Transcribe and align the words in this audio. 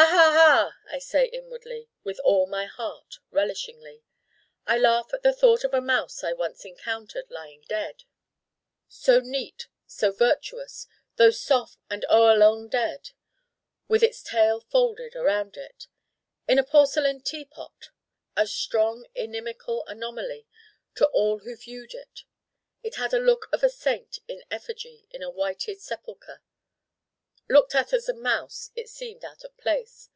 Ha! 0.00 0.06
ha! 0.06 0.32
ha! 0.32 0.76
I 0.94 1.00
say 1.00 1.26
inwardly: 1.26 1.88
with 2.04 2.20
all 2.22 2.46
my 2.46 2.66
Heart: 2.66 3.18
relishingly. 3.32 4.02
I 4.64 4.78
laugh 4.78 5.10
at 5.12 5.24
the 5.24 5.32
thought 5.32 5.64
of 5.64 5.74
a 5.74 5.80
mouse 5.80 6.22
I 6.22 6.34
once 6.34 6.64
encountered 6.64 7.28
lying 7.30 7.64
dead 7.68 8.04
so 8.86 9.18
neat, 9.18 9.66
so 9.88 10.12
virtuous 10.12 10.86
though 11.16 11.32
soft 11.32 11.78
and 11.90 12.04
o'er 12.08 12.36
long 12.36 12.68
dead 12.68 13.10
with 13.88 14.04
its 14.04 14.22
tail 14.22 14.60
folded 14.60 15.16
around 15.16 15.56
it 15.56 15.88
in 16.46 16.60
a 16.60 16.64
porcelain 16.64 17.20
tea 17.20 17.44
pot: 17.44 17.90
a 18.36 18.46
strong 18.46 19.04
inimical 19.16 19.84
anomaly 19.88 20.46
to 20.94 21.06
all 21.08 21.40
who 21.40 21.56
viewed 21.56 21.92
it. 21.92 22.22
It 22.84 22.94
had 22.94 23.12
a 23.12 23.18
look 23.18 23.48
of 23.52 23.64
a 23.64 23.68
saint 23.68 24.20
in 24.28 24.44
effigy 24.48 25.08
in 25.10 25.24
a 25.24 25.30
whited 25.30 25.80
sepulcher. 25.80 26.40
Looked 27.50 27.74
at 27.74 27.94
as 27.94 28.10
a 28.10 28.14
mouse 28.14 28.70
it 28.76 28.90
seemed 28.90 29.24
out 29.24 29.42
of 29.42 29.56
place. 29.56 30.10